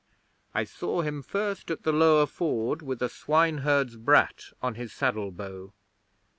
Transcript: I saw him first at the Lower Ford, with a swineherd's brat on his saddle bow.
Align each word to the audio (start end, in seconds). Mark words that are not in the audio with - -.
I 0.55 0.63
saw 0.63 1.01
him 1.03 1.21
first 1.21 1.69
at 1.69 1.83
the 1.83 1.91
Lower 1.91 2.25
Ford, 2.25 2.81
with 2.81 3.03
a 3.03 3.07
swineherd's 3.07 3.97
brat 3.97 4.45
on 4.59 4.73
his 4.73 4.91
saddle 4.91 5.29
bow. 5.29 5.73